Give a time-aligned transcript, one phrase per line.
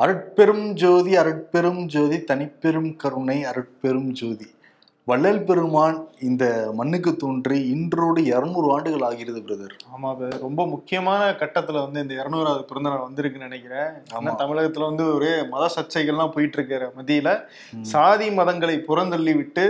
[0.00, 4.46] அருட்பெரும் ஜோதி அருட்பெரும் ஜோதி தனிப்பெரும் கருணை அருட்பெரும் ஜோதி.
[5.08, 10.08] வள்ளல் பெருமான் இந்த மண்ணுக்கு தோன்றி இன்றோடு இருநூறு ஆண்டுகள் ஆகிறது பிரதர் ஆமா
[10.44, 13.90] ரொம்ப முக்கியமான கட்டத்துல வந்து இந்த இருநூறாவது பிறந்த நாள் வந்திருக்குன்னு நினைக்கிறேன்.
[14.14, 17.28] ஆனா தமிழகத்துல வந்து ஒரே மத சர்ச்சைகள்லாம் போயிட்டு இருக்கிற மத்தியில.
[17.92, 19.66] சாதி மதங்களை புறந்தள்ளி விட்டு.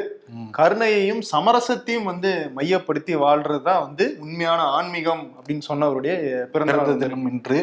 [0.58, 6.16] கருணையையும் சமரசத்தையும் வந்து மையப்படுத்தி வாழ்றது தான் வந்து உண்மையான ஆன்மீகம் அப்படின்னு சொன்னவருடைய
[6.54, 6.96] பிறந்த.
[7.04, 7.60] தினம் இன்று.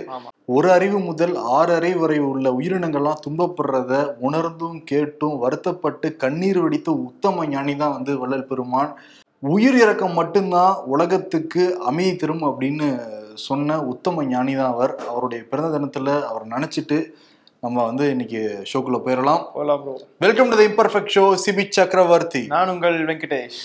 [0.55, 3.93] ஒரு அறிவு முதல் ஆறு அறிவு வரை உள்ள உயிரினங்கள்லாம் துன்பப்படுறத
[4.27, 8.91] உணர்ந்தும் கேட்டும் வருத்தப்பட்டு கண்ணீர் வெடித்த உத்தம ஞானி தான் வந்து வள்ளல் பெருமான்.
[9.53, 12.87] உயிர் இறக்கம் மட்டும்தான் உலகத்துக்கு அமைதி தரும் அப்படின்னு
[13.47, 14.93] சொன்ன உத்தம ஞானி தான் அவர்.
[15.11, 16.99] அவருடைய பிறந்த தினத்துல அவர் நினைச்சிட்டு
[17.65, 18.41] நம்ம வந்து இன்னைக்கு
[18.71, 19.43] ஷோக்குள்ள போயிடலாம்.
[20.25, 22.41] Welcome to the imperfect show Sibi Chakravarthy.
[22.55, 23.61] நான் உங்கள் வெங்கடேஷ்.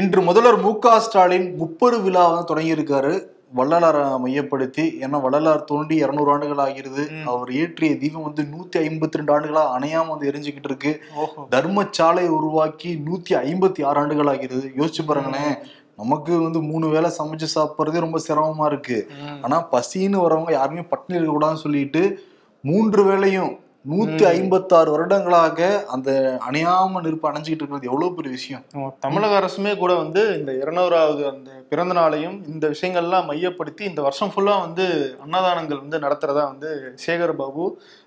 [0.00, 3.14] இன்று முதல்வர் மு க ஸ்டாலின் முப்பெரு விழா வந்து தொடங்கியிருக்காரு.
[3.56, 7.10] வள்ளலாரை மையப்படுத்தி ஏன்னா வள்ளலார் தோண்டி இருநூறு ஆண்டுகள் ஆகிறது.
[7.10, 7.28] ம்.
[7.28, 11.02] அவர் ஏற்றிய தீபம் வந்து நூத்தி ஐம்பத்தி ரெண்டு ஆண்டுகளா அணையாம வந்து எரிஞ்சுக்கிட்டு இருக்கு.
[11.14, 11.46] ஓஹோ.
[11.50, 14.72] தர்மசாலை உருவாக்கி நூத்தி ஐம்பத்தி ஆறு ஆண்டுகள் ஆகிறது.
[14.76, 15.56] யோசிச்சு பாருங்களேன்.
[15.96, 19.10] நமக்கு வந்து மூணு வேளை சமைச்சு சாப்பிட்றதே ரொம்ப சிரமமா இருக்கு.
[19.42, 22.24] ஆனா பசின்னு வரவங்க யாருமே பட்டினி இருக்கக்கூடாதுன்னு சொல்லிட்டு
[22.62, 24.30] மூன்று வேளையும் நூத்தி ம்.
[24.30, 28.64] ஐம்பத்தாறு வருடங்களாக அந்த அணையாம நெருப்பு அணைஞ்சுக்கிட்டு இருக்கிறது எவ்வளவு பெரிய விஷயம்?
[29.00, 34.56] தமிழக அரசுமே கூட வந்து இந்த இருநூறாவது அந்த பிறந்த நாளையும் இந்த விஷயங்கள்லாம் மையப்படுத்தி இந்த வருஷம் ஃபுல்லா
[34.60, 34.86] வந்து
[35.24, 36.70] அன்னதானங்கள் வந்து நடத்துறதா வந்து
[37.04, 37.64] சேகர் பாபு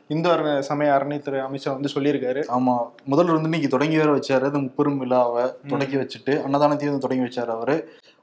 [0.08, 2.42] இந்து அரண சமய அறநிலைத்துறை அமைச்சர் வந்து சொல்லியிருக்காரு.
[2.56, 2.74] ஆமா
[3.06, 7.52] முதல்வர் வந்து இன்னைக்கு தொடங்கி வேற வச்சாரு அந்த முப்பெரும் விழாவை தொடங்கி வச்சுட்டு அன்னதானத்தையும் வந்து தொடங்கி வச்சாரு
[7.52, 7.78] அவரு.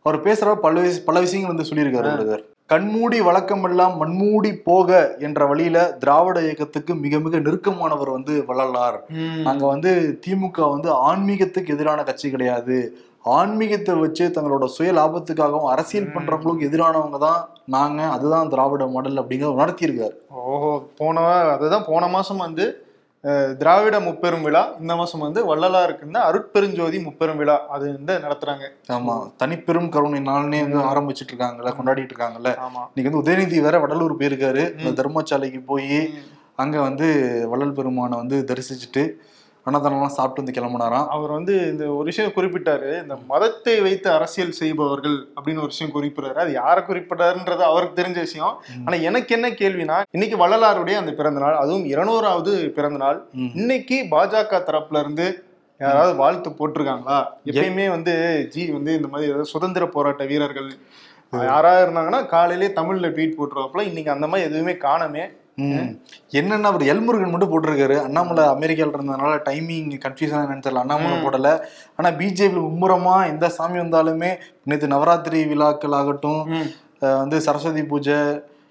[0.07, 0.75] அவர் பேசுற பல
[1.07, 2.45] பல விஷயங்கள் வந்து சொல்லியிருக்காரு பிரதர்.
[2.71, 8.99] கண்மூடி வழக்கமெல்லாம் மண்மூடி போக என்ற வழியில திராவிட இயக்கத்துக்கு மிக மிக நெருக்கமானவர் வந்து வள்ளலார்.
[9.47, 9.93] நாங்க வந்து
[10.25, 12.77] திமுக வந்து ஆன்மீகத்துக்கு எதிரான கட்சி கிடையாது.
[13.39, 16.13] ஆன்மீகத்தை வச்சு தங்களோட சுய லாபத்துக்காகவும் அரசியல்.
[16.15, 17.41] பண்றவங்களுக்கு எதிரானவங்க தான்
[17.77, 18.01] நாங்க.
[18.17, 20.17] அதுதான் திராவிட மாடல் அப்படிங்கறத உணர்த்தியிருக்காரு.
[20.45, 22.67] ஓஹோ போன அதுதான் போன மாசம் வந்து
[23.59, 28.65] திராவிட முப்பெரும் விழா இந்த மாசம் வந்து வள்ளலாருக்கு இந்த அருட்பெருஞ்சோதி முப்பெரும் விழா அது வந்து நடத்துறாங்க.
[28.89, 29.33] ஆமா.
[29.39, 32.53] தனிப்பெரும் கருணை நாள்னே வந்து ஆரம்பிச்சிட்டு இருக்காங்கல்ல கொண்டாடிட்டு இருக்காங்கல்ல.
[32.95, 34.65] இன்னைக்கு வந்து உதயநிதி வேற வடலூர் போயிருக்காரு.
[35.01, 36.11] தர்மசாலைக்கு போய்.
[36.57, 37.07] அங்க வந்து
[37.51, 39.03] வள்ளல் பெருமானை வந்து தரிசிச்சுட்டு
[39.67, 41.09] அன்னதானம்லாம் சாப்பிட்டு வந்து கிளம்புனாராம்.
[41.17, 43.03] அவர் வந்து இந்த ஒரு விஷயம் குறிப்பிட்டாரு.
[43.03, 46.39] இந்த மதத்தை வைத்து அரசியல் செய்பவர்கள் அப்படின்னு ஒரு விஷயம் குறிப்பிடுறாரு.
[46.45, 48.55] அது யாரை குறிப்பிட்டாருன்றது அவருக்கு தெரிஞ்ச விஷயம்.
[48.85, 53.21] ஆனா எனக்கு என்ன கேள்வினா இன்னைக்கு வள்ளலாருடைய அந்த பிறந்த நாள் அதுவும் இருநூறாவது பிறந்த நாள்.
[53.61, 55.45] இன்னைக்கு பாஜக தரப்புல இருந்து
[55.81, 57.19] யாராவது வாழ்த்து போட்டிருக்காங்களா?
[57.51, 58.15] எப்பயுமே வந்து
[58.55, 60.71] ஜி வந்து இந்த மாதிரி ஏதாவது சுதந்திர போராட்ட வீரர்கள்
[61.33, 63.85] யாராவது இருந்தாங்கன்னா காலையிலேயே தமிழ்ல ட்வீட் போட்டுருவாப்புல.
[63.91, 65.25] இன்னைக்கு அந்த மாதிரி எதுவுமே காணமே.
[66.39, 67.97] என்னன்னா அவர் எல்முருகன் மட்டும் போட்டிருக்காரு.
[68.07, 71.17] அண்ணாமலை அமெரிக்கால இருந்ததுனால டைமிங் கன்ஃபியூஷன் நினைச்சல அண்ணாமலை.
[71.25, 71.49] போடல.
[71.99, 74.31] ஆனா பிஜேபி மும்முரமா எந்த சாமி வந்தாலுமே
[74.71, 76.43] நேற்று நவராத்திரி விழாக்கள் ஆகட்டும்
[77.23, 78.19] வந்து சரஸ்வதி பூஜை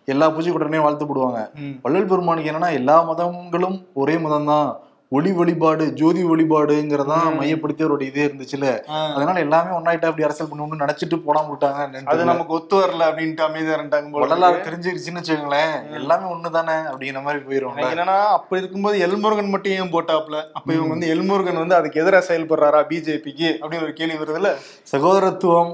[0.07, 1.40] எல்லா பூஜை உடனே வாழ்த்து போடுவாங்க.
[1.85, 4.69] வள்ளல் பெருமானுக்கு என்னன்னா எல்லா மதங்களும் ஒரே மதம் தான்
[5.12, 7.30] ஒளி வழிபாடு ஜோதி வழிபாடுங்கிறதான்.
[7.38, 8.66] மையப்படுத்தி அவருடைய இதே இருந்துச்சுல.
[9.16, 13.78] அதனால எல்லாமே ஒன்னாயிட்டா அப்படி அரசியல் பண்ணணும்னு நினைச்சிட்டு போடாம விட்டாங்க அது நமக்கு ஒத்து வரல அப்படின்ட்டு அமைதியா
[13.78, 14.09] இருந்தாங்க
[14.50, 14.68] இருக்கு.
[14.68, 15.74] தெரிஞ்சிருச்சுன்னு வச்சுக்கோங்களேன்.
[15.92, 17.40] எல்லாமே ஒண்ணுதானே அப்படிங்கிற மாதிரி
[17.72, 22.24] எனக்கு என்னன்னா அப்ப இருக்கும்போது எல்முருகன் மட்டும் ஏன் போட்டாப்ல அப்ப இவங்க வந்து எல்முருகன் வந்து அதுக்கு எதிராக
[22.30, 24.52] செயல்படுறாரா பிஜேபிக்கு அப்படின்னு ஒரு கேள்வி வருதுல்ல.
[24.94, 25.74] சகோதரத்துவம்.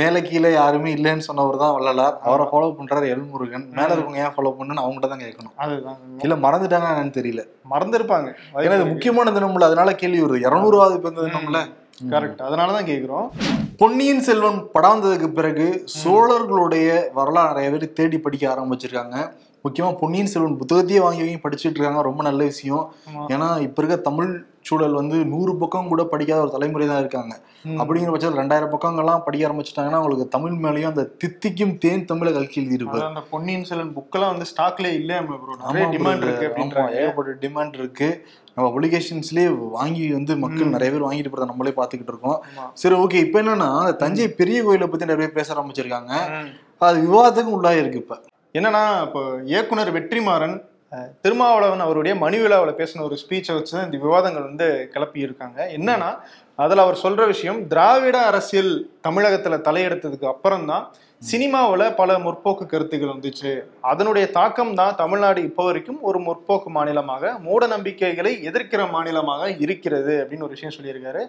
[0.00, 2.16] மேல கீழே யாருமே இல்லைன்னு சொன்னவர் தான் வள்ளலார்.
[2.22, 3.68] அவரை ஃபாலோ பண்றாரு எல்முருகன்.
[3.78, 5.54] மேல இருக்கவங்க ஏன் ஃபாலோ பண்ணுன்னு அவங்ககிட்ட தான் கேட்கணும்.
[5.56, 6.00] அதுதான்.
[6.18, 7.44] இல்ல மறந்துட்டாங்க என்னன்னு தெரியல.
[7.70, 8.30] மறந்துருப்பாங்க.
[8.54, 10.46] ஏன்னா இது முக்கியமான தினம்ல அதனால கேள்வி வருது.
[10.46, 11.60] இருநூறுவாது பிறந்த தினம்ல?
[12.08, 13.28] கரெக்ட் அதனாலதான் கேக்குறோம்.
[13.76, 19.16] பொன்னியின் செல்வன் படம் வந்ததுக்கு பிறகு சோழர்களுடைய வரலாறு நிறைய பேர் தேடி படிக்க ஆரம்பிச்சிருக்காங்க.
[19.64, 22.02] முக்கியமா பொன்னியின் செல்வன் புத்தகத்தையே வாங்கி வாங்கி படிச்சுட்டு இருக்காங்க.
[22.02, 22.94] ரொம்ப நல்ல விஷயம்.
[23.28, 27.34] ஏன்னா இப்ப இருக்க தமிழ் சூழல் வந்து நூறு பக்கம் கூட படிக்காத ஒரு தலைமுறை தான் இருக்காங்க.
[27.80, 33.04] அப்படிங்கிற பட்சத்தில் ரெண்டாயிரம் பக்கங்கள்லாம் படிக்க ஆரம்பிச்சிட்டாங்கன்னா அவங்களுக்கு தமிழ் மேலேயும் அந்த தித்திக்கும் தேன் தமிழை கல்கி எழுதியிருப்பாரு
[33.10, 35.20] அந்த பொன்னியின் செல்வன் புக்கெல்லாம் வந்து ஸ்டாக்ல இல்ல
[35.96, 36.24] டிமாண்ட்.
[36.28, 36.48] இருக்கு
[37.02, 38.08] ஏகப்பட்ட டிமாண்ட் இருக்கு
[38.56, 39.48] நம்ம அப்ளிகேஷன்ஸ்லயே
[39.78, 42.38] வாங்கி வந்து மக்கள் நிறைய பேர் வாங்கிட்டு போறத நம்மளே பாத்துக்கிட்டு இருக்கோம்.
[42.82, 46.12] சரி ஓகே இப்ப என்னன்னா அந்த தஞ்சை பெரிய கோயிலை பத்தி நிறைய பேர் பேச ஆரம்பிச்சிருக்காங்க.
[46.88, 48.20] அது விவாதத்துக்கும் உள்ளாயிருக்கு இப்ப
[48.58, 49.20] என்னன்னா இப்போ
[49.52, 50.56] இயக்குனர் வெற்றிமாறன்
[51.22, 56.10] திருமாவளவன் அவருடைய மணி விழாவில் பேசின ஒரு ஸ்பீச்சை வச்சு தான் இந்த விவாதங்கள் வந்து கிளப்பி இருக்காங்க என்னன்னா
[56.58, 58.74] அதுல அவர் சொல்ற விஷயம் திராவிட அரசியல்
[59.06, 60.84] தமிழகத்துல தலையெடுத்ததுக்கு அப்புறம் தான்
[61.22, 63.52] சினிமாவில் பல முற்போக்கு கருத்துக்கள் வந்துச்சு.
[63.80, 70.46] அதனுடைய தாக்கம் தான் தமிழ்நாடு இப்போ வரைக்கும் ஒரு முற்போக்கு மாநிலமாக மூட நம்பிக்கைகளை எதிர்க்கிற மாநிலமாக இருக்கிறது அப்படின்னு
[70.48, 71.22] ஒரு விஷயம் சொல்லியிருக்காரு.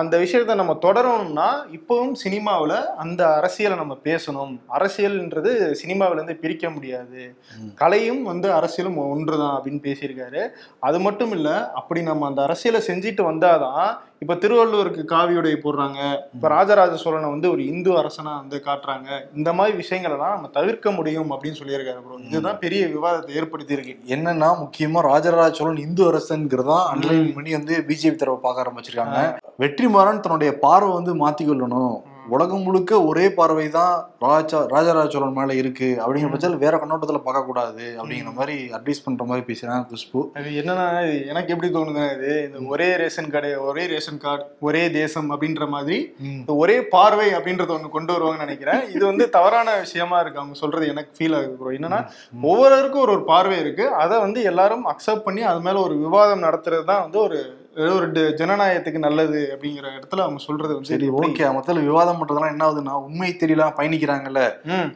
[0.00, 1.48] அந்த விஷயத்தை நம்ம தொடரணும்னா
[1.78, 4.54] இப்பவும் சினிமாவில் அந்த அரசியலை நம்ம பேசணும்.
[4.78, 5.52] அரசியல்ன்றது
[5.82, 7.34] சினிமாவிலேருந்து பிரிக்க முடியாது.
[7.74, 10.44] கலையும் வந்து அரசியலும் ஒன்றுதான் அப்படின்னு பேசியிருக்காரு.
[10.80, 13.84] அது மட்டும் இல்லை அப்படி நம்ம அந்த அரசியலை செஞ்சுட்டு வந்தாதான்
[14.22, 15.98] இப்ப திருவள்ளுவருக்கு காவி உடை போடுறாங்க.
[16.34, 19.08] இப்ப ராஜராஜ சோழனை வந்து ஒரு இந்து அரசனா வந்து காட்டுறாங்க.
[19.38, 24.12] இந்த மாதிரி விஷயங்கள் எல்லாம் நம்ம தவிர்க்க முடியும் அப்படின்னு சொல்லியிருக்காரு ப்ரோ இதுதான் பெரிய விவாதத்தை ஏற்படுத்தி இருக்கு
[24.16, 29.18] என்னன்னா முக்கியமா ராஜராஜ சோழன் இந்து அரசன்கிறதா அன்லைன் பண்ணி வந்து பிஜேபி தரவை பார்க்க ஆரம்பிச்சிருக்காங்க.
[29.64, 31.96] வெற்றிமாறன் தன்னுடைய பார்வை வந்து மாத்தி கொள்ளணும்
[32.34, 33.94] உலகம் முழுக்க ஒரே பார்வை தான்
[34.24, 35.88] ராஜா ராஜராஜ சோழன் மேல இருக்கு.
[36.02, 40.20] அப்படிங்கிற பட்சத்தில் வேற கண்ணோட்டத்துல பார்க்க கூடாது அப்படிங்கிற மாதிரி அட்வைஸ் பண்ற மாதிரி பேசுறாங்க குஷ்பு.
[40.38, 40.86] அது என்னன்னா
[41.32, 45.98] எனக்கு எப்படி தோணுதுன்னா இது இந்த ஒரே ரேஷன் கடை ஒரே ரேஷன் கார்டு ஒரே தேசம் அப்படின்ற மாதிரி
[46.32, 48.82] இந்த ஒரே பார்வை அப்படின்றத ஒண்ணு கொண்டு வருவாங்கன்னு நினைக்கிறேன்.
[48.96, 50.42] இது வந்து தவறான விஷயமா இருக்கு.
[50.42, 52.02] அவங்க சொல்றது எனக்கு ஃபீல் ஆகுது ப்ரோ என்னன்னா
[52.50, 53.86] ஒவ்வொருவருக்கும் ஒரு ஒரு பார்வை இருக்கு.
[54.02, 57.38] அதை வந்து எல்லாரும் அக்செப்ட் பண்ணி அது மேல ஒரு விவாதம் நடத்துறது தான் வந்து ஒரு
[57.76, 62.64] ஏதோ ஒரு ஜனநாயகத்துக்கு நல்லது அப்படிங்கிற இடத்துல அவங்க சொல்றது வந்து சரி ஓகே மொத்தத்துல விவாதம் பண்றதெல்லாம் என்ன
[62.66, 64.42] ஆகுதுன்னா உண்மை தெரியலாம் பயணிக்கிறாங்கல்ல.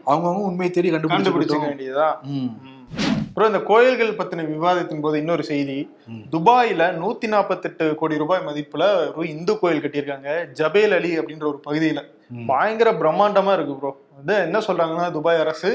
[0.07, 2.09] அவங்கவுங்க உண்மை தேடி கண்டுபிடிச்சு வேண்டியதா
[3.35, 5.77] அப்புறம் இந்த கோயில்கள் பத்தின விவாதத்தின் போது இன்னொரு செய்தி.
[6.35, 8.85] துபாயில நூத்தி நாற்பத்தெட்டு கோடி ரூபாய் மதிப்புல
[9.17, 10.29] ஒரு இந்து கோயில் கட்டியிருக்காங்க
[10.59, 12.03] ஜபேல் அலி அப்படின்ற ஒரு பகுதியில.
[12.51, 13.91] பயங்கர பிரம்மாண்டமா இருக்கு ப்ரோ.
[14.19, 15.71] வந்து என்ன சொல்றாங்கன்னா துபாய் அரசு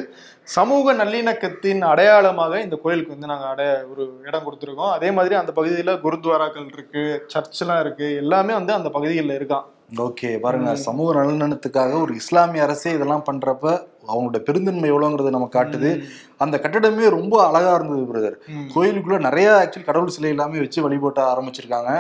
[0.56, 4.94] சமூக நல்லிணக்கத்தின் அடையாளமாக இந்த கோயிலுக்கு வந்து நாங்க அடைய ஒரு இடம் கொடுத்துருக்கோம்.
[4.97, 7.03] அதே மாதிரி அந்த பகுதியில குருத்வாராக்கள் இருக்கு
[7.35, 9.67] சர்ச்லாம் இருக்கு எல்லாமே வந்து அந்த பகுதிகளில் இருக்கான்
[10.07, 10.71] ஓகே பாருங்க.
[10.88, 13.77] சமூக நலனத்துக்காக ஒரு இஸ்லாமிய அரசே இதெல்லாம் பண்றப்ப
[14.09, 15.91] அவங்களோட பெருந்தன்மை எவ்வளோங்கிறது நம்ம காட்டுது
[16.38, 18.38] அந்த கட்டடமே ரொம்ப அழகா இருந்தது பிரதர்.
[18.75, 21.94] கோயிலுக்குள்ள நிறைய ஆக்சுவலி கடவுள் சிலை எல்லாமே வச்சு வழிபட்ட ஆரம்பிச்சிருக்காங்க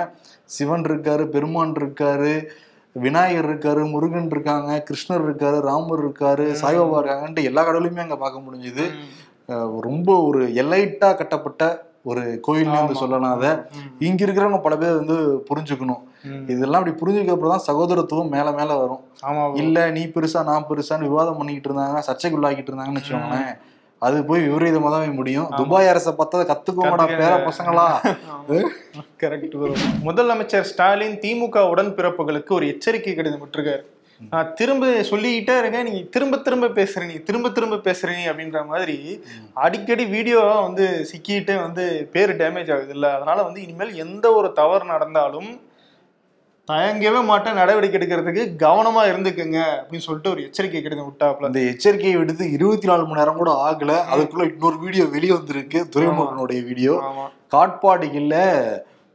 [0.49, 2.33] சிவன் இருக்காரு பெருமான் இருக்காரு
[2.95, 8.85] விநாயகர் இருக்காரு முருகன் இருக்காங்க கிருஷ்ணர் இருக்காரு ராமர் இருக்காரு சாய்பாபா இருக்காங்கன்ட்டு எல்லா கடவுளையுமே அங்க பார்க்க முடிஞ்சுது
[9.81, 11.63] ரொம்ப ஒரு எலைட்டா கட்டப்பட்ட
[12.03, 12.95] ஒரு கோயில்னு வந்து.
[12.95, 13.51] சொல்லலாம் அதை.
[13.99, 15.15] இங்க இருக்கிறவங்க பல பேர் வந்து
[15.49, 16.01] புரிஞ்சுக்கணும்.
[16.53, 19.01] இதெல்லாம் அப்படி புரிஞ்சுக்க அப்புறம் தான் சகோதரத்துவம் மேல மேல வரும்.
[19.29, 19.43] ஆமா.
[19.61, 23.51] இல்ல நீ பெருசா நான் பெருசான்னு விவாதம் பண்ணிக்கிட்டு இருந்தாங்க சர்ச்சைக்குள்ளாக்கிட்டு இருந்தாங்கன்னு வச்சுக்கோங்களேன்.
[24.01, 25.47] அது போய் விபரீதமா தான் முடியும்.
[25.59, 27.87] துபாய் அரசை பார்த்தா கத்துக்கோங்கடா பேர பசங்களா?
[29.23, 29.55] கரெக்ட்
[30.09, 33.83] முதலமைச்சர் ஸ்டாலின் திமுக உடன்பிறப்புகளுக்கு ஒரு எச்சரிக்கை கடிதம் விட்டுருக்காரு.
[34.31, 35.85] நான் திரும்ப சொல்லிக்கிட்டே இருக்கேன்.
[35.89, 38.97] நீ திரும்ப திரும்ப பேசுற நீ திரும்ப திரும்ப பேசுற நீ அப்படின்ற மாதிரி
[39.65, 41.83] அடிக்கடி வீடியோவா வந்து சிக்கிட்டு வந்து
[42.15, 43.07] பேர் டேமேஜ் ஆகுது இல்ல.
[43.17, 45.49] அதனால வந்து இனிமேல் எந்த ஒரு தவறு நடந்தாலும்
[46.69, 48.43] தயங்கவே மாட்டேன் நடவடிக்கை எடுக்கிறதுக்கு.
[48.65, 53.37] கவனமா இருந்துக்குங்க அப்படின்னு சொல்லிட்டு ஒரு எச்சரிக்கை கடிதம் விட்டாப்ல அந்த எச்சரிக்கையை விடுத்து இருபத்தி நாலு மணி நேரம்
[53.37, 53.93] கூட ஆகல.
[54.13, 55.89] அதுக்குள்ள இன்னொரு வீடியோ வெளியே வந்திருக்கு.
[55.95, 56.95] துரைமுருகனுடைய வீடியோ.
[57.55, 58.37] காட்பாடியில்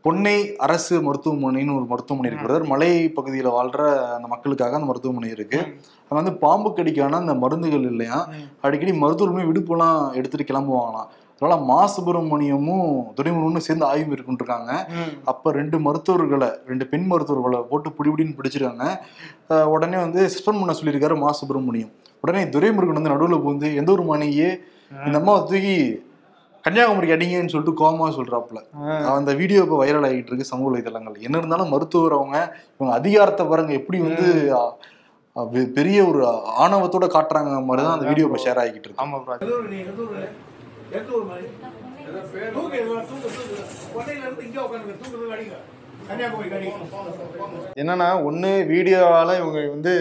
[0.04, 3.82] பொன்னை அரசு மருத்துவமனைன்னு ஒரு மருத்துவமனை இருக்கிறது மலை பகுதியில வாழ்ற
[4.16, 5.58] அந்த மக்களுக்காக அந்த மருத்துவமனை இருக்கு.
[6.02, 8.28] அங்க வந்து பாம்பு கடிக்கான அந்த மருந்துகள் இல்லையா.
[8.60, 11.08] அடிக்கடி மருத்துவர்களுமே விடுப்புலாம் எடுத்துட்டு கிளம்புவாங்களாம்.
[11.44, 14.70] அதனால மா சுப்பிரமணியமும் துரைமுருகனும் சேர்ந்து ஆய்வு மேற்கொண்டிருக்காங்க.
[15.30, 18.84] அப்ப ரெண்டு மருத்துவர்களை ரெண்டு பெண் மருத்துவர்களை போட்டு பிடி பிடின்னு பிடிச்சிருக்காங்க.
[19.74, 21.92] உடனே வந்து சஸ்பெண்ட் பண்ண சொல்லியிருக்காரு மா சுப்பிரமணியம்
[22.24, 24.48] உடனே துரைமுருகன் வந்து நடுவுல புகுந்து எந்த ஒரு மணியே
[25.06, 25.76] இந்த அம்மாவை தூக்கி
[26.64, 28.58] கன்னியாகுமரிக்கு அடிங்கன்னு சொல்லிட்டு கோமா சொல்றாப்புல.
[29.18, 32.36] அந்த வீடியோ இப்போ வைரல் ஆகிட்டு இருக்கு சமூக வலைதளங்கள் என்ன இருந்தாலும் மருத்துவர் அவங்க
[32.76, 34.26] இவங்க அதிகாரத்தை பாருங்க எப்படி வந்து
[35.76, 36.20] பெரிய ஒரு
[36.64, 39.04] ஆணவத்தோட காட்டுறாங்க மாதிரி தான் அந்த வீடியோ இப்போ ஷேர் ஆகிட்டு இருக்கு.
[40.98, 41.46] எதூர் எத்தூர் மாதிரி
[47.82, 49.92] என்னன்னா ஒண்ணு வீடியோவால இவங்க வந்து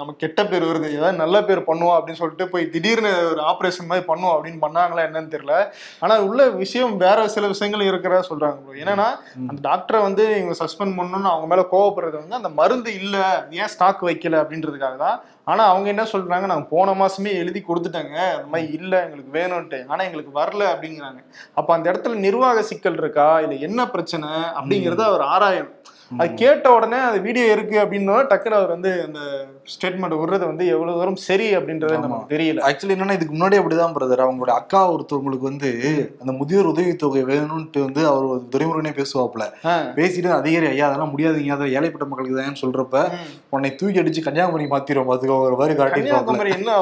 [0.00, 0.88] நம்ம கெட்ட பேர் வருது.
[0.96, 5.32] ஏதாவது நல்ல பேர் பண்ணுவோம் அப்படின்னு சொல்லிட்டு போய் திடீர்னு ஒரு ஆப்ரேஷன் மாதிரி பண்ணுவோம் அப்படின்னு பண்ணாங்களா என்னன்னு
[5.32, 5.54] தெரியல.
[6.02, 8.76] ஆனா உள்ள விஷயம் வேற சில விஷயங்கள் இருக்கிறதா சொல்றாங்க bro.
[8.82, 9.08] என்னன்னா
[9.48, 13.16] அந்த டாக்டரை வந்து இவங்க சஸ்பெண்ட் பண்ணணும்னு அவங்க மேல கோவப்படுறது வந்து அந்த மருந்து இல்ல
[13.60, 15.18] ஏன் ஸ்டாக் வைக்கல அப்படின்றதுக்காக தான்
[15.48, 16.46] ஆனா அவங்க என்ன சொல்றாங்க?
[16.52, 18.16] நாங்க போன மாசமே எழுதி கொடுத்துட்டாங்க.
[18.36, 21.20] அந்த மாதிரி இல்ல எங்களுக்கு வேணும்ட்டு ஆனா எங்களுக்கு வரல அப்படிங்கிறாங்க.
[21.54, 23.28] அப்ப அந்த இடத்துல நிர்வாக சிக்கல் இருக்கா?
[23.40, 24.30] இல்ல என்ன பிரச்சனை?
[24.60, 25.76] அப்படிங்கறத அவர் ஆராயணும்.
[26.10, 29.20] அது கேட்ட உடனே அந்த வீடியோ இருக்கு அப்படின்னா டக்குன்னு அவர் வந்து அந்த
[29.72, 32.62] ஸ்டேட்மெண்ட் விடுறது வந்து எவ்வளவு தூரம் சரி அப்படின்றது நமக்கு தெரியல.
[32.68, 35.70] ஆக்சுவலி என்னன்னா இதுக்கு முன்னாடி அப்படிதான் பிரதர் அவங்களோட அக்கா ஒருத்தவங்களுக்கு வந்து
[36.20, 39.46] அந்த முதியோர் உதவித்தொகை வேணும்ட்டு வந்து அவர் துரைமுருகனே பேசுவாப்புல.
[39.66, 39.74] ஆ.
[39.98, 43.02] பேசிட்டு அதிகாரி ஐயா அதெல்லாம் முடியாதுங்க அதை ஏழைப்பட்ட மக்களுக்கு தான் சொல்றப்ப.
[43.52, 46.72] உன்னை தூக்கி அடிச்சு கன்னியாகுமரி மாத்திரும் பாத்துக்கோ ஒரு மாதிரி கன்னியாகுமரி என்ன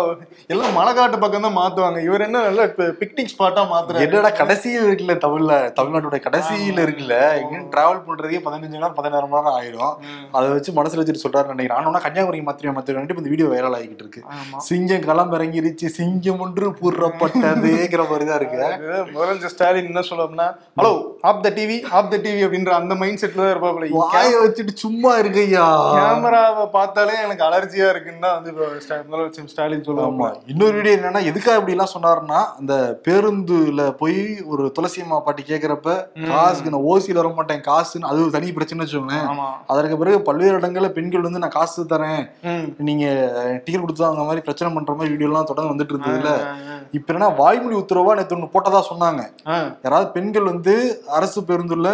[0.51, 1.99] எல்லாம் மலைக்காட்டு பக்கம் தான் மாத்துவாங்க.
[2.07, 2.69] இவர் என்ன நல்ல
[3.01, 4.05] பிக்னிக் ஸ்பாட்டா மாத்துறாரு.
[4.07, 9.41] என்னடா கடைசியில் இருக்குல்ல தமிழ்ல தமிழ்நாட்டோட கடைசியில இருக்குல்ல எங்கேயும் டிராவல் பண்றதுக்கே பதினஞ்சு மணி நேரம் பதினாறு மணி
[9.41, 10.25] நேரம் ஆயிரும் ம்.
[10.37, 11.79] அதை வச்சு மனசுல வச்சுட்டு சொல்றாரு நினைக்கிறேன்.
[11.83, 14.21] ஆனா கன்னியாகுமரி மாத்திரம் மாத்திரம் இந்த வீடியோ வைரல் ஆகிட்டு இருக்கு.
[14.67, 18.61] சிங்கம் களம் இறங்கிருச்சு சிங்கம் ஒன்று பூர்றப்பட்டதுங்கிற மாதிரிதான் இருக்கு.
[18.69, 20.47] அது முதலமைச்சர் ஸ்டாலின் என்ன சொல்லணும்னா
[20.79, 20.93] hello
[21.31, 23.91] of the TV of the TV அப்படின்ற அந்த மைண்ட் செட்ல தான் இருப்பாப்ல.
[23.97, 30.77] வாய வச்சுட்டு சும்மா இருக்கையா கேமராவை பார்த்தாலே எனக்கு அலர்ஜியா இருக்குன்னு தான் வந்து முதலமைச்சர் ஸ்டாலின் சொல்லுவாங்க இன்னொரு
[30.79, 32.75] வீடியோ என்னன்னா எதுக்காக இப்படி எல்லாம் சொன்னாருன்னா அந்த
[33.07, 33.65] பேருந்துல
[34.01, 35.91] போய் ஒரு துளசி அம்மா பாட்டி கேக்குறப்ப
[36.31, 39.06] காசுக்கு நான் ஓசியில வர மாட்டேன் காசுன்னு அது தனி பிரச்சனை வச்சுக்கோங்களேன்.
[39.33, 39.49] ஆமா.
[39.67, 42.23] அதற்கு பிறகு பல்வேறு இடங்கள்ல பெண்கள் வந்து நான் காசு தரேன்.
[42.89, 43.07] நீங்க
[43.65, 46.33] டிக்கெட் கொடுத்தாங்க மாதிரி பிரச்சனை பண்ற மாதிரி வீடியோ எல்லாம் தொடர்ந்து வந்துட்டு இருந்ததுல.
[46.99, 49.23] இப்ப என்ன வாய்மொழி உத்தரவா ஒண்ணு போட்டதா சொன்னாங்க.
[49.85, 50.75] யாராவது பெண்கள் வந்து
[51.19, 51.93] அரசு பேருந்துல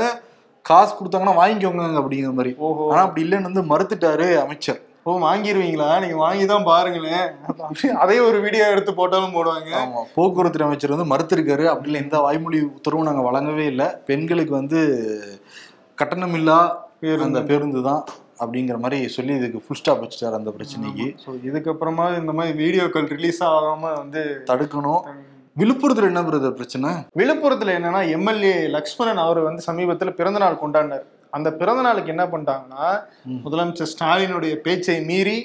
[0.64, 2.54] காசு கொடுத்தாங்கன்னா வாங்கிக்கோங்க அப்படிங்கிற மாதிரி.
[2.92, 4.80] ஆனா அப்படி இல்லைன்னு வந்து மறுத்துட்டாரு அமைச்சர்.
[5.06, 5.88] ஓ வாங்கிருவீங்களா?
[6.02, 7.24] நீங்க வாங்கி தான் பாருங்களேன்.
[8.02, 9.70] அதே ஒரு வீடியோ எடுத்து போட்டாலும் போடுவாங்க.
[9.80, 11.64] ஆமா போக்குவரத்து அமைச்சர் வந்து மறுத்திருக்காரு.
[11.70, 13.88] அப்படி இல்லை எந்த வாய்மொழி உத்தரவும் நாங்க வழங்கவே இல்லை.
[14.10, 14.80] பெண்களுக்கு வந்து
[15.98, 16.58] கட்டணம் இல்லா
[17.26, 18.02] அந்த பேருந்து தான்
[18.42, 21.06] அப்படிங்கிற மாதிரி சொல்லி இதுக்கு ஃபுல் ஸ்டாப் வச்சுட்டாரு அந்த பிரச்சனைக்கு.
[21.24, 25.02] ஸோ இதுக்கப்புறமா இந்த மாதிரி வீடியோக்கள் ரிலீஸ் ஆகாம வந்து தடுக்கணும்.
[25.60, 26.90] விழுப்புரத்துல என்ன பிரதர் பிரச்சனை?
[27.20, 31.04] விழுப்புரத்துல என்னன்னா எம்எல்ஏ லக்ஷ்மணன் அவர் வந்து சமீபத்துல பிறந்த நாள் கொண்டாடினார்.
[31.36, 32.86] அந்த பிறந்த நாளுக்கு என்ன பண்ணிட்டாங்கன்னா
[33.44, 35.38] முதலமைச்சர் ஸ்டாலினுடைய பேச்சை மீறி.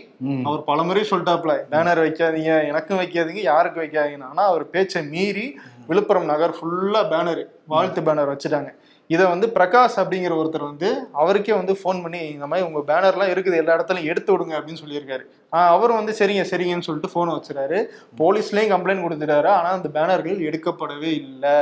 [0.47, 4.49] அவர் பலமுறை சொல்லிட்டாப்ல பேனர் வைக்காதீங்க எனக்கும் வைக்காதீங்க யாருக்கு வைக்காதீங்கன்னு.
[4.51, 5.45] அவர் பேச்சை மீறி
[5.89, 7.41] விழுப்புரம் நகர் ஃபுல்லா பேனர்
[7.73, 8.71] வாழ்த்து பேனர் வச்சுட்டாங்க.
[9.07, 13.55] இதை வந்து பிரகாஷ் அப்படிங்கிற ஒருத்தர் வந்து அவருக்கே வந்து ஃபோன் பண்ணி இந்த மாதிரி உங்க பேனர்லாம் இருக்குது
[13.55, 15.23] எல்லா இடத்துலையும் எடுத்து விடுங்க அப்படின்னு சொல்லியிருக்காரு.
[15.51, 17.77] ஆஹ் அவர் வந்து சரிங்க சரிங்கன்னு சொல்லிட்டு ஃபோனை வச்சுறாரு.
[18.17, 19.45] போலீஸ்லயும் கம்ப்ளைண்ட் கொடுத்துட்டாரு.
[19.45, 21.55] ஆனா அந்த பேனர்கள் எடுக்கப்படவே இல்லை.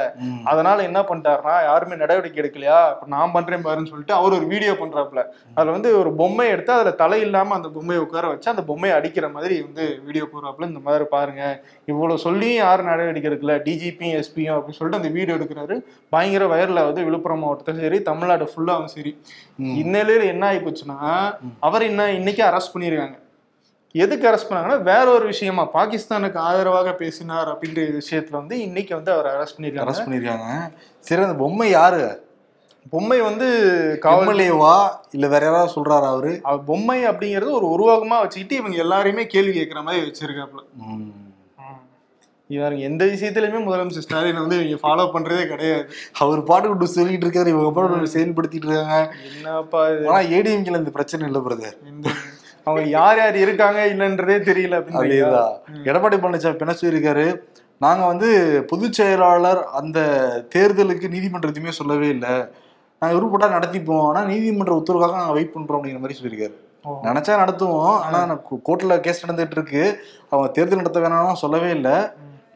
[0.43, 2.89] அதனால என்ன பண்ணிட்டாருன்னா யாருமே நடவடிக்கை எடுக்கலையா?
[2.89, 5.23] இப்ப நான் பண்றேன் பாருன்னு சொல்லிட்டு அவர் ஒரு வீடியோ பண்றாப்ல
[5.53, 9.29] அதுல வந்து ஒரு பொம்மை எடுத்து அதுல தலை இல்லாம அந்த பொம்மையை உட்கார வச்சு அந்த பொம்மையை அடிக்கிற
[9.29, 10.67] மாதிரி வந்து வீடியோ போடுறாப்புல.
[10.67, 11.63] இந்த மாதிரி பாருங்க.
[11.85, 13.55] இவ்வளவு சொல்லியும் யாரும் நடவடிக்கை எடுக்கல.
[13.69, 15.77] டிஜிபியும் எஸ்பியும் அப்படின்னு சொல்லிட்டு அந்த வீடியோ எடுக்கிறாரு.
[16.09, 19.21] பயங்கர வயர்ல வந்து விழுப்புரம் மாவட்டத்தில் சரி தமிழ்நாடு ஃபுல்லாவும் சரி.
[19.61, 23.23] இந்நிலையில என்ன ஆகி போச்சுன்னா அவர் என்ன இன்னைக்கு அரெஸ்ட் பண்ணியிருக்காங்க
[23.91, 29.25] எதுக்கு அரெஸ்ட் பண்ணாங்கன்னா வேற ஒரு விஷயமா பாகிஸ்தானுக்கு ஆதரவாக பேசினார் அப்படின்ற விஷயத்துல வந்து இன்னைக்கு வந்து அவர்
[29.25, 30.73] அரெஸ்ட் பண்ணியிருக்காங்க அரெஸ்ட் பண்ணிருக்காங்க.
[30.99, 32.23] சரி அந்த பொம்மை யாரு?
[32.89, 33.47] பொம்மை வந்து
[34.01, 34.89] காவல் எம்எல்ஏவா?
[35.11, 36.39] இல்ல வேற யாராவது சொல்றாரா அவரு?
[36.43, 40.63] அவ- பொம்மை அப்படிங்கிறது ஒரு உருவகமா வச்சுக்கிட்டு இவங்க எல்லாரையுமே கேள்வி கேட்கிற மாதிரி வச்சிருக்காப்புல.
[42.53, 45.83] இவங்க எந்த விஷயத்திலுமே முதலமைச்சர் ஸ்டாலின் வந்து இவங்க ஃபாலோ பண்றதே கிடையாது.
[46.23, 48.97] அவர் பாட்டு விட்டு சொல்லிட்டு இருக்காரு இவங்க பாட்டு செயல்படுத்திட்டு இருக்காங்க.
[49.35, 49.81] என்னப்பா?
[50.09, 51.77] ஆனா ஏடிஎம்கேல இந்த பிரச்சனை இல்ல பிரதர்
[52.63, 55.55] அவங்க யார் யார் இருக்காங்க இல்லைன்றதே தெரியல அப்படின்னு அதேதான்.
[55.89, 57.25] எடப்பாடி பழனிசாமி என்ன சொல்லியிருக்காரு?
[57.77, 58.29] நாங்க வந்து
[58.67, 59.99] பொதுச் செயலாளர் அந்த
[60.55, 62.35] தேர்தலுக்கு நீதிமன்ற எதுவுமே சொல்லவே இல்லை.
[63.01, 64.05] நாங்க விருப்பப்பட்டா நடத்திப்போம்.
[64.09, 66.55] ஆனா நீதிமன்ற உத்தரவுக்காக நாங்க வெயிட் பண்றோம் அப்படிங்கிற மாதிரி சொல்லியிருக்காரு.
[67.07, 67.95] நினைச்சா நடத்துவோம்.
[68.05, 68.19] ஆனா
[68.69, 69.83] கோர்ட்ல கேஸ் நடந்துட்டு இருக்கு.
[70.29, 71.95] அவங்க தேர்தல் நடத்த வேணாம்னு சொல்லவே இல்லை.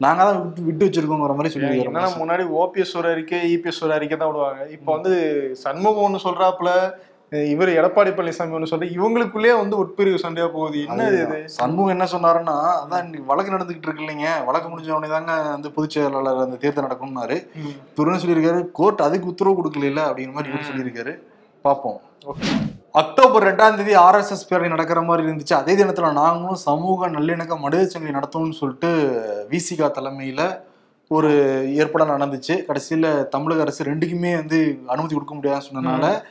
[0.00, 4.18] நாங்க தான் விட்டு விட்டு வச்சிருக்கோங்கிற மாதிரி என்னன்னா சொல்லியிருக்காரு முன்னாடி ஓபிஎஸ் ஒரு அறிக்கை இபிஎஸ் ஒரு அறிக்கை
[4.18, 4.68] தான் விடுவாங்க.
[4.70, 5.12] இப்போ வந்து
[5.64, 6.70] சண்முகம் ஒன்று சொல்றாப்புல
[7.32, 10.78] இவர் எடப்பாடி பழனிசாமி ஒன்று சொல்ற இவங்களுக்குள்ளேயே வந்து உட்பிரிவு சண்டையா போகுது.
[10.84, 11.36] என்ன இது?
[11.58, 14.30] சண்முகம் என்ன சொன்னாருன்னா அதான் இன்னைக்கு வழக்கு நடந்துகிட்டு இருக்கு இல்லைங்க.
[14.44, 17.36] வழக்கு முடிஞ்ச உடனே தாங்க வந்து பொதுச் செயலாளர் அந்த தேர்தல் நடக்கும்னாரு.
[17.56, 17.76] ம்.
[17.96, 18.70] இவர் என்ன சொல்லியிருக்காரு?
[18.72, 21.14] கோர்ட் அதுக்கு உத்தரவு கொடுக்கல அப்படிங்கிற மாதிரி இவர் சொல்லியிருக்காரு.
[21.64, 22.00] பார்ப்போம்.
[22.94, 25.54] அக்டோபர் ரெண்டாம் தேதி ஆர்எஸ்எஸ் பேரணி நடக்கிற மாதிரி இருந்துச்சு.
[25.54, 28.90] அதே தினத்துல நாங்களும் சமூக நல்லிணக்க மனித சங்கை நடத்தணும்னு சொல்லிட்டு
[29.50, 30.60] விசிகா தலைமையில
[31.08, 31.30] ஒரு
[31.74, 32.64] ஏற்பாடு நடந்துச்சு.
[32.68, 36.22] கடைசியில தமிழக அரசு ரெண்டுக்குமே வந்து அனுமதி கொடுக்க முடியாதுன்னு சொன்னனால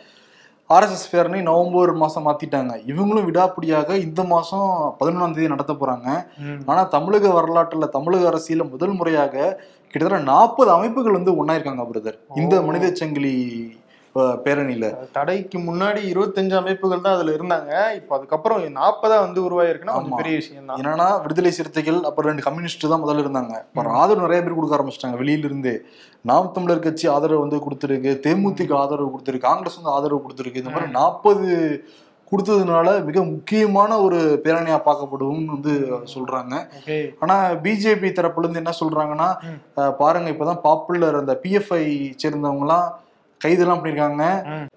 [0.70, 2.74] ஆர்எஸ்எஸ் பேரணி நவம்பர் மாசம் மாத்திட்டாங்க.
[2.86, 6.26] இவங்களும் விடாப்பிடியாக இந்த மாசம் பதினொன்றாம் தேதி நடத்த போறாங்க.
[6.38, 6.62] ம்.
[6.66, 12.20] ஆனா தமிழக வரலாற்றுல தமிழக அரசியல முதல் முறையாக கிட்டத்தட்ட நாற்பது அமைப்புகள் வந்து ஒன்னாயிருக்காங்க பிரதர்.
[12.36, 12.62] இந்த.
[12.62, 13.36] மனித சங்கிலி
[14.46, 14.86] பேரணியில.
[15.18, 17.72] தடைக்கு முன்னாடி இருபத்தஞ்சு அமைப்புகள் தான் அதுல இருந்தாங்க.
[18.00, 19.96] இப்போ அதுக்கப்புறம் நாற்பதா வந்து உருவாயிருக்குன்னா.
[19.98, 23.56] கொஞ்சம் பெரிய விஷயம் தான் என்னன்னா விடுதலை சிறுத்தைகள் அப்புறம் ரெண்டு கம்யூனிஸ்ட் தான் முதல்ல இருந்தாங்க.
[23.70, 25.74] அப்புறம் ஆதரவு நிறைய பேர் கொடுக்க ஆரம்பிச்சிட்டாங்க வெளியில இருந்து
[26.30, 30.62] நாம் தமிழர் கட்சி ஆதரவு வந்து கொடுத்துருக்கு தேமுதிக ஆதரவு கொடுத்துருக்கு காங்கிரஸ் வந்து ஆதரவு கொடுத்துருக்கு.
[30.64, 31.50] இந்த மாதிரி நாற்பது
[32.32, 35.74] கொடுத்ததுனால மிக முக்கியமான ஒரு பேரணியா பார்க்கப்படும்னு வந்து
[36.12, 36.56] சொல்றாங்க.
[37.22, 39.30] ஆனா பிஜேபி தரப்புல இருந்து என்ன சொல்றாங்கன்னா
[40.02, 41.86] பாருங்க இப்பதான் பாப்புலர் அந்த பிஎஃப்ஐ
[42.24, 42.88] சேர்ந்தவங்க எல்லாம்
[43.46, 44.24] கைதெல்லாம் பண்ணிருக்காங்க.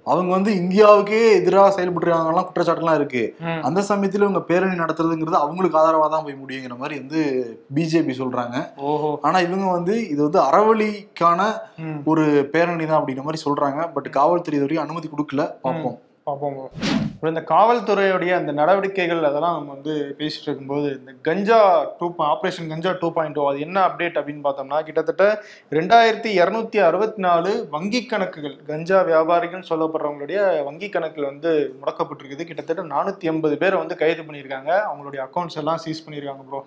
[0.04, 3.37] அவங்க வந்து இந்தியாவுக்கே எதிராக செயல்பட்டுருக்காங்கலாம் குற்றச்சாட்டுலாம் இருக்கு.
[3.62, 7.21] அந்த சமயத்துல இவங்க பேரணி நடத்துறதுங்கிறது அவங்களுக்கு ஆதரவா தான் போய் முடியுங்கிற மாதிரி வந்து
[7.75, 8.57] பிஜேபி சொல்றாங்க.
[8.76, 9.19] ஓஹோ.
[9.23, 11.40] ஆனா இவங்க வந்து இது வந்து அறவழிக்கான.
[12.04, 13.92] ஒரு பேரணி தான் அப்படிங்கிற மாதிரி சொல்றாங்க.
[13.92, 15.45] பட் காவல்துறை வரைக்கும் அனுமதி கொடுக்கல.
[15.62, 15.99] பார்ப்போம்.
[16.26, 16.57] பார்ப்போம்.
[17.14, 21.59] இப்போ இந்த காவல்துறையுடைய அந்த நடவடிக்கைகள் அதெல்லாம் நம்ம வந்து பேசிட்டு இருக்கும்போது இந்த கஞ்சா
[21.99, 25.25] டூ ஆப்ரேஷன் கஞ்சா டூ பாயிண்ட் அது என்ன அப்டேட் அப்படின்னு பார்த்தோம்னா கிட்டத்தட்ட
[25.79, 32.49] ரெண்டாயிரத்தி இரநூத்தி அறுபத்தி நாலு வங்கி கணக்குகள் கஞ்சா வியாபாரிகள் சொல்லப்படுறவங்களுடைய வங்கி கணக்குகள் வந்து முடக்கப்பட்டிருக்குது.
[32.50, 34.73] கிட்டத்தட்ட நானூத்தி எண்பது பேரை வந்து கைது பண்ணியிருக்காங்க.
[34.91, 36.62] அவங்களுடைய அக்கௌண்ட்ஸ் எல்லாம் சீஸ் பண்ணியிருக்காங்க ப்ரோ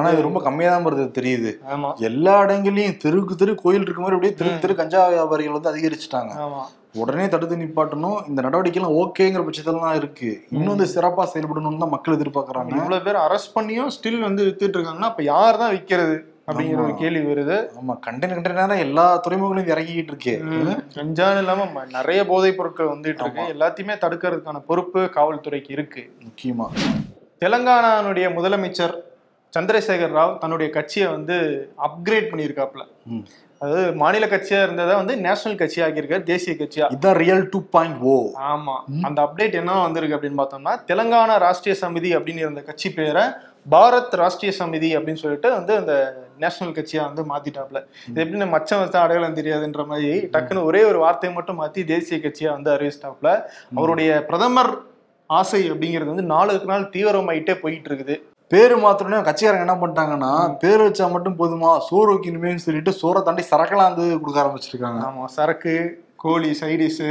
[0.00, 1.54] ஆனா இது ரொம்ப கம்மியா தான் வருது தெரியுது.
[1.76, 1.92] ஆமா.
[2.10, 6.34] எல்லா இடங்களையும் தெருக்கு தெரு கோயில் இருக்க மாதிரி அப்படியே தெருக்கு தெரு கஞ்சா வியாபாரிகள் வந்து அதிகரிச்சுட்டாங்க.
[6.46, 6.62] ஆமா.
[6.94, 8.28] உடனே தடுத்து நிப்பாட்டணும்.
[8.28, 10.30] இந்த நடவடிக்கைலாம் ஓகேங்கிற பட்சத்துலாம் இருக்கு.
[10.50, 12.74] இன்னும் வந்து சிறப்பா செயல்படணும்னு தான் மக்கள் எதிர்பார்க்கறாங்க.
[12.76, 16.16] இவ்வளவு பேர் அரெஸ்ட் பண்ணியும் ஸ்டில் வந்து வித்துட்டு இருக்காங்கன்னா அப்ப யார் தான் விக்கிறது
[16.48, 16.94] அப்படிங்கிற ஒரு.
[16.94, 17.56] கேள்வி வருது.
[17.80, 20.34] ஆமா கண்டெய்னர் கண்டெய்னரா எல்லா துறைமுகங்களும் இறங்கிட்டு இருக்கு.
[20.96, 23.44] கஞ்சான்னு இல்லாம நிறைய போதைப் பொருட்கள் வந்துட்டு இருக்கு.
[23.54, 26.10] எல்லாத்தையுமே தடுக்கிறதுக்கான பொறுப்பு காவல்துறைக்கு இருக்கு.
[26.24, 26.68] முக்கியமா.
[27.42, 28.96] தெலங்கானானுடைய முதலமைச்சர்
[29.52, 31.36] சந்திரசேகர் ராவ் தன்னுடைய கட்சியை வந்து
[31.78, 33.24] அப்கிரேட் பண்ணியிருக்காப்ல ம்.
[33.62, 36.86] அதாவது மாநில கட்சியா இருந்ததை வந்து நேஷனல் கட்சி ஆக்கியிருக்காரு தேசிய கட்சியா.
[36.96, 38.14] இதான் ரியல் டூ பாயிண்ட் ஓ
[38.52, 38.76] ஆமா.
[39.06, 43.24] அந்த அப்டேட் என்ன வந்திருக்கு அப்படின்னு பார்த்தோம்னா தெலங்கானா ராஷ்டிரிய சமிதி அப்படின்னு இருந்த கட்சி பேரை
[43.74, 45.94] பாரத் ராஷ்டிரிய சமிதி அப்படின்னு சொல்லிட்டு வந்து அந்த
[46.42, 47.78] நேஷனல் கட்சியா வந்து மாத்திட்டாப்ல.
[48.10, 52.18] இது எப்படி நம்ம மச்சம் வச்சா அடையாளம் தெரியாதுன்ற மாதிரி டக்குன்னு ஒரே ஒரு வார்த்தையை மட்டும் மாத்தி தேசிய
[52.24, 53.32] கட்சியா வந்து அறிவிச்சிட்டாப்ல.
[53.78, 54.72] அவருடைய பிரதமர்
[55.30, 58.16] ஆசை அப்படிங்கிறது வந்து நாளுக்கு நாள் தீவிரமாயிட்டே போயிட்டு இருக்குது.
[58.52, 60.30] பேரு மாத்திரமே கட்சிக்காரங்க என்ன பண்ணிட்டாங்கன்னா
[60.62, 65.00] பேர் வச்சா மட்டும் போதுமா சோறு வைக்கணுமேன்னு சொல்லிட்டு சோறை தாண்டி சரக்கெல்லாம் வந்து கொடுக்க ஆரம்பிச்சிருக்காங்க.
[65.08, 65.74] ஆமா சரக்கு
[66.22, 67.10] கோழி சைடிஸு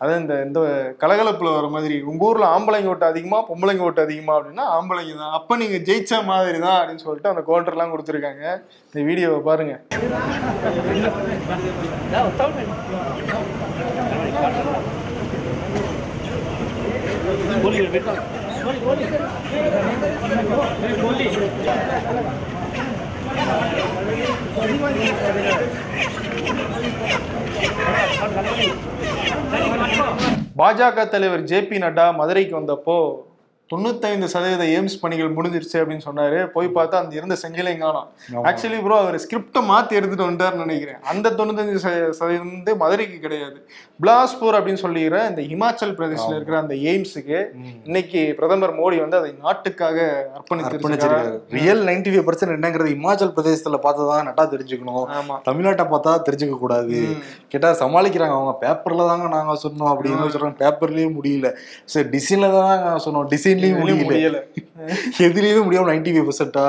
[0.00, 0.60] அதான் இந்த இந்த
[1.02, 5.34] கலகலப்புல வர மாதிரி உங்க ஊர்ல ஆம்பளைங்க ஓட்டு அதிகமா பொம்பளைங்க ஓட்டு அதிகமா அப்படின்னா ஆம்பளைங்க தான்.
[5.38, 8.44] அப்ப நீங்க ஜெயிச்ச மாதிரி தான் அப்படின்னு சொல்லிட்டு அந்த கோல்டர் எல்லாம் கொடுத்துருக்காங்க.
[8.90, 9.74] இந்த வீடியோவை பாருங்க.
[30.56, 32.96] பாஜக தலைவர் ஜே பி நட்டா மதுரைக்கு வந்தப்போ
[33.72, 36.46] தொண்ணூத்தைந்து சதவீத எய்ம்ஸ் பணிகள் முடிஞ்சிருச்சு அப்படின்னு சொன்னாரு.
[36.46, 37.36] போய் பார்த்தா அந்த இருந்த
[37.82, 38.08] காணும்.
[38.48, 40.98] ஆக்சுவலி ப்ரோ அவர் ஸ்கிரிப்டை மாத்தி எடுத்துட்டு வந்துட்டாருன்னு நினைக்கிறேன்.
[41.02, 41.76] அந்த தொண்ணூத்தஞ்சு
[42.18, 43.68] சதவீதம் வந்து மதுரைக்கு கிடையாது.
[44.02, 47.38] பிலாஸ்பூர் அப்படின்னு சொல்லிக்கிற இந்த இமாச்சல் பிரதேஷ்ல இருக்கிற அந்த எய்ம்ஸுக்கு
[47.84, 51.40] இன்னைக்கு பிரதமர் மோடி வந்து அதை நாட்டுக்காக அர்ப்பணிச்சிருக்காரு.
[51.48, 55.06] ரியல் நைன்டி ஃபைவ் பர்சன்ட் என்னங்கிறது இமாச்சல் பிரதேசத்துல பார்த்ததான் நட்டா தெரிஞ்சுக்கணும்.
[55.20, 55.36] ஆமா.
[55.48, 57.16] தமிழ்நாட்டை பார்த்தா தெரிஞ்சுக்க கூடாது.
[57.48, 58.36] கேட்டா சமாளிக்கிறாங்க.
[58.40, 60.58] அவங்க பேப்பர்ல தாங்க நாங்க சொன்னோம் அப்படின்னு சொல்றாங்க.
[60.64, 61.50] பேப்பர்லயே முடியல.
[61.84, 63.28] சரி டிசைன்ல தான் சொன்னோம்.
[63.34, 64.38] டிசைன்லயும் இதுலயும் முடியல.
[65.26, 66.64] எதுலயுமே முடியாம நைன்டி ஃபைவ் பர்சன்டா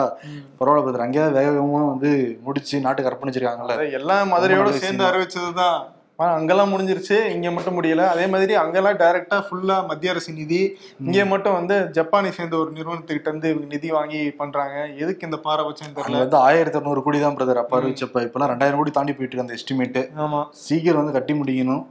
[0.60, 2.12] பரவாயில்ல பிரதர் அங்கேயாவது வேக வேகமா வந்து
[2.46, 5.80] முடிச்சு நாட்டுக்கு அர்ப்பணிச்சிருக்காங்கல்ல எல்லாம் மதுரையோட சேர்ந்து அறிவிச்சதுதான்.
[6.20, 7.16] ஆனா அங்கெல்லாம் முடிஞ்சிருச்சு.
[7.36, 8.04] இங்க மட்டும் முடியல.
[8.14, 10.60] அதே மாதிரி அங்கெல்லாம் டைரக்டா ஃபுல்லா மத்திய அரசு நிதி.
[11.06, 14.76] இங்க மட்டும் வந்து ஜப்பானை சேர்ந்த ஒரு நிறுவனத்துக்கிட்ட இருந்து நிதி வாங்கி பண்றாங்க.
[15.04, 16.22] எதுக்கு இந்த பாரபட்சம் தெரியல.
[16.26, 19.60] வந்து ஆயிரத்தி இரநூறு கோடி தான் பிரதர் அப்ப அறிவிச்சப்ப இப்பெல்லாம் ரெண்டாயிரம் கோடி தாண்டி போயிட்டு இருக்கு அந்த
[19.60, 20.42] எஸ்டிமேட் ஆமா.
[20.66, 21.84] சீக்கிரம் வந்து கட்டி முடிக்கணும்.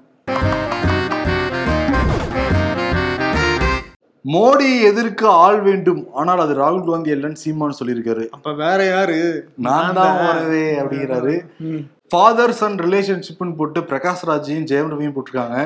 [4.24, 6.08] மோடி எதிர்க்க ஆள் வேண்டும்.
[6.12, 8.24] ஆனால் அது ராகுல் காந்தி இல்லைன்னு சீமான் சொல்லியிருக்காரு.
[8.30, 9.46] அப்ப வேற யாரு?
[9.56, 11.34] நான் தான் வருவே அப்படிங்கிறாரு.
[11.60, 11.80] ம்.
[12.12, 15.58] ஃபாதர் சன் ரிலேஷன்ஷிப்னு போட்டு பிரகாஷ் ராஜையும் ஜெயம் ரவியும் போட்டிருக்காங்க.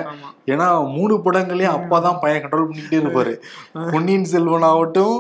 [0.52, 3.32] ஏன்னா மூணு படங்களையும் அப்பா தான் பையன் கண்ட்ரோல் பண்ணிக்கிட்டே இருப்பாரு.
[3.92, 5.16] பொன்னியின் செல்வன் ஆகட்டும்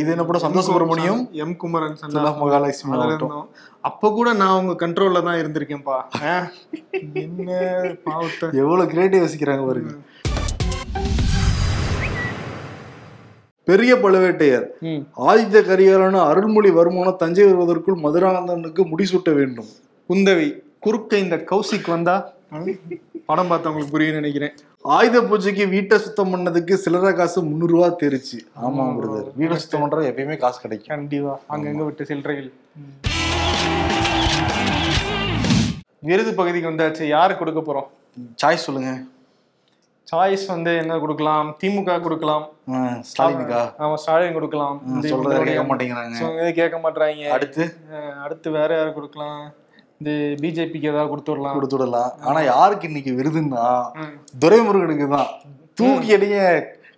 [0.00, 0.44] இது என்ன படம்?
[0.44, 3.32] சந்தோஷ் சுப்பிரமணியம் எம் குமரன் சுல்லா மகாலட்சுமி ஆகட்டும்.
[3.80, 5.98] அப்ப கூட நான் உங்க கண்ட்ரோல்ல தான் இருந்திருக்கேன்ப்பா?
[7.24, 7.50] என்ன
[8.62, 9.92] எவ்வளவு கிரியேட்டிவ் யோசிக்கிறாங்க பாருங்க.
[13.68, 14.66] பெரிய பழுவேட்டையர்.
[14.80, 15.28] ம்.
[15.28, 19.66] ஆதித்த கரிகாலன அருள்மொழி வருமானம் தஞ்சை வருவதற்குள் மதுராந்தகனுக்கு முடிசூட்ட வேண்டும்.
[20.08, 22.32] குந்தவி குறுக்க இந்த கௌசிக் வந்தா?
[23.26, 24.52] படம் பார்த்தவங்களுக்கு புரியும் நினைக்கிறேன்.
[24.82, 28.38] ஆயுத பூஜைக்கு வீட்டை சுத்தம் பண்ணதுக்கு சில்லறை காசு முந்நூறு ரூபா தெரிச்சு.
[28.66, 29.30] ஆமா பிரதர்.
[29.36, 30.96] வீட்டை சுத்தம் பண்றது எப்பயுமே காசு கிடைக்கும்.
[30.96, 31.40] கண்டிப்பா.
[31.50, 32.52] அங்கங்க விட்ட சில்லறைகள்.
[35.98, 37.06] விருது பகுதிக்கு வந்தாச்சு.
[37.08, 38.16] யாரு கொடுக்க போறோம்?
[38.42, 39.02] சாய்ஸ் சொல்லுங்க.
[40.08, 41.48] சாய்ஸ் வந்து என்ன கொடுக்கலாம்?
[41.60, 42.44] திமுக கொடுக்கலாம்.
[43.08, 43.62] ஸ்டாலினுக்கா?
[43.78, 44.76] ஆமா ஸ்டாலின் கொடுக்கலாம்.
[45.10, 46.52] சொல்றத கேட்க மாட்டேங்கிறாங்க.
[46.52, 47.64] கேட்க மாட்டாங்க அடுத்து?
[48.24, 49.40] அடுத்து வேற யாரு கொடுக்கலாம்?
[50.00, 50.10] இந்த
[50.42, 51.56] பிஜேபிக்கு ஏதாவது கொடுத்து விடலாம்.
[51.56, 53.64] கொடுத்து விடலாம் ஆனா யாருக்கு இன்னைக்கு விருதுன்னா.
[54.38, 55.30] துரைமுருகனுக்கு தான்.
[55.78, 56.38] தூக்கி அடிங்க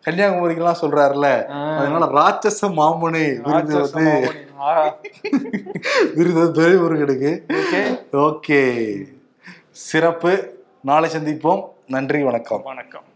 [0.07, 1.59] கன்னியாகுமரிக்கெல்லாம் சொல்றாருல ஆ.
[1.79, 4.07] அதனால ராட்சச மாமனே விருது வந்து.
[6.17, 7.33] விருது துரைமுருகனுக்கு.
[8.23, 8.63] ஓகே.
[9.85, 10.33] சிறப்பு.
[10.83, 11.63] நாளை சந்திப்போம்.
[11.91, 12.63] நன்றி வணக்கம்.
[12.63, 13.10] வணக்கம்.